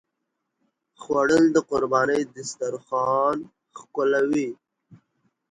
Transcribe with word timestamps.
خوړل 1.01 1.43
د 1.55 1.57
قربانۍ 1.69 2.21
دسترخوان 2.35 3.37
ښکلوي 3.79 4.49